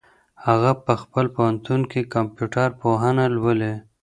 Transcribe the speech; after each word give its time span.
هغه 0.45 0.71
په 0.85 0.93
خپل 1.01 1.25
پوهنتون 1.35 1.81
کي 1.91 2.01
کمپيوټر 2.15 2.67
پوهنه 2.81 3.25
لولي. 3.35 3.73